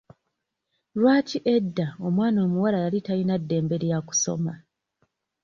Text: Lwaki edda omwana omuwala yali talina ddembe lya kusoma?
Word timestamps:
Lwaki 0.99 1.37
edda 1.55 1.87
omwana 2.07 2.39
omuwala 2.45 2.77
yali 2.83 2.99
talina 3.01 3.35
ddembe 3.41 3.75
lya 3.83 3.99
kusoma? 4.07 4.53